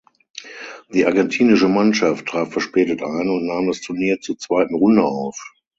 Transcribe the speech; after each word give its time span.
Die 0.91 1.05
argentinische 1.05 1.67
Mannschaft 1.67 2.25
traf 2.25 2.51
verspätet 2.51 3.03
ein 3.03 3.29
und 3.29 3.45
nahm 3.45 3.67
das 3.67 3.81
Turnier 3.81 4.19
zur 4.19 4.35
zweiten 4.39 4.73
Runde 4.73 5.03
auf. 5.03 5.39